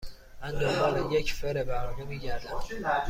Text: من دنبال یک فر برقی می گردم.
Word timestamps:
من 0.41 0.51
دنبال 0.51 1.11
یک 1.11 1.33
فر 1.33 1.63
برقی 1.63 2.03
می 2.05 2.19
گردم. 2.19 2.59